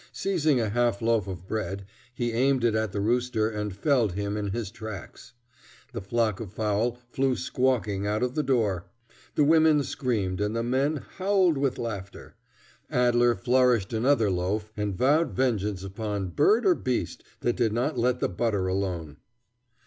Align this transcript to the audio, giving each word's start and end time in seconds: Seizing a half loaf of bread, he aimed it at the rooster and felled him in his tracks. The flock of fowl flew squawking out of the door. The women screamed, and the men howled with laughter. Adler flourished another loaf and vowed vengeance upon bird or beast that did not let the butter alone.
Seizing 0.11 0.59
a 0.59 0.69
half 0.69 0.99
loaf 0.99 1.27
of 1.27 1.47
bread, 1.47 1.85
he 2.15 2.31
aimed 2.31 2.63
it 2.63 2.73
at 2.73 2.91
the 2.91 2.99
rooster 2.99 3.47
and 3.47 3.71
felled 3.71 4.13
him 4.13 4.35
in 4.35 4.47
his 4.47 4.71
tracks. 4.71 5.33
The 5.93 6.01
flock 6.01 6.39
of 6.39 6.51
fowl 6.51 6.97
flew 7.11 7.35
squawking 7.35 8.07
out 8.07 8.23
of 8.23 8.33
the 8.33 8.41
door. 8.41 8.87
The 9.35 9.43
women 9.43 9.83
screamed, 9.83 10.41
and 10.41 10.55
the 10.55 10.63
men 10.63 11.03
howled 11.19 11.55
with 11.59 11.77
laughter. 11.77 12.33
Adler 12.89 13.35
flourished 13.35 13.93
another 13.93 14.31
loaf 14.31 14.71
and 14.75 14.95
vowed 14.97 15.33
vengeance 15.35 15.83
upon 15.83 16.29
bird 16.29 16.65
or 16.65 16.73
beast 16.73 17.23
that 17.41 17.55
did 17.55 17.71
not 17.71 17.95
let 17.95 18.19
the 18.21 18.27
butter 18.29 18.65
alone. 18.65 19.17